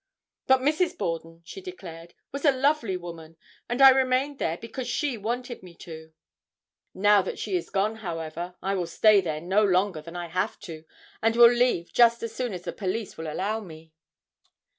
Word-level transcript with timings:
"But 0.47 0.61
Mrs. 0.61 0.97
Borden," 0.97 1.43
she 1.45 1.61
declared, 1.61 2.15
"was 2.31 2.43
a 2.43 2.51
lovely 2.51 2.97
woman, 2.97 3.37
and 3.69 3.83
I 3.83 3.89
remained 3.91 4.39
there 4.39 4.57
because 4.57 4.87
she 4.87 5.15
wanted 5.15 5.61
me 5.61 5.75
to. 5.75 6.11
Now 6.95 7.21
that 7.21 7.37
she 7.37 7.55
is 7.55 7.69
gone, 7.69 7.97
however, 7.97 8.55
I 8.63 8.73
will 8.73 8.87
stay 8.87 9.21
there 9.21 9.39
no 9.41 9.63
longer 9.63 10.01
than 10.01 10.15
I 10.15 10.27
have 10.29 10.57
to, 10.61 10.85
and 11.21 11.35
will 11.35 11.53
leave 11.53 11.93
just 11.93 12.23
as 12.23 12.33
soon 12.33 12.51
as 12.51 12.63
the 12.63 12.73
police 12.73 13.15
will 13.15 13.31
allow 13.31 13.59
me." 13.59 13.93